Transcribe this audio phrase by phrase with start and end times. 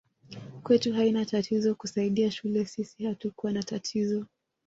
[0.63, 4.25] Kwetu haina tatizo kusaidia shule sisi hatukua na tatizo